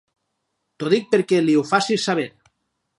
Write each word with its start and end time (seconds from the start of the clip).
T'ho 0.77 0.89
dic 0.95 1.05
perquè 1.13 1.43
li 1.45 1.57
ho 1.61 1.65
facis 1.75 2.11
saber. 2.11 2.29